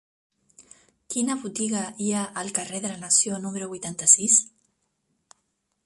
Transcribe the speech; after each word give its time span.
Quina 1.15 1.35
botiga 1.43 1.83
hi 2.05 2.07
ha 2.13 2.23
al 2.43 2.49
carrer 2.61 2.81
de 2.87 2.95
la 2.95 2.99
Nació 3.05 3.39
número 3.47 3.69
vuitanta-sis? 3.75 4.41